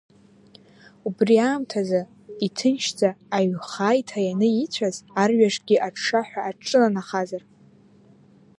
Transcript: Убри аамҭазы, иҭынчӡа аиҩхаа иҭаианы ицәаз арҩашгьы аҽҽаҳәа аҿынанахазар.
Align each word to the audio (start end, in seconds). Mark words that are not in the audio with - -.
Убри 1.07 1.35
аамҭазы, 1.47 2.01
иҭынчӡа 2.45 3.09
аиҩхаа 3.35 3.99
иҭаианы 3.99 4.47
ицәаз 4.63 4.95
арҩашгьы 5.21 5.75
аҽҽаҳәа 5.87 6.41
аҿынанахазар. 6.49 7.43